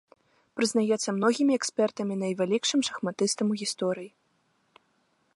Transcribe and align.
Прызнаецца 0.59 1.09
многімі 1.17 1.53
экспертамі 1.59 2.13
найвялікшым 2.23 2.81
шахматыстам 2.89 3.47
ў 3.53 3.67
гісторыі. 3.67 4.09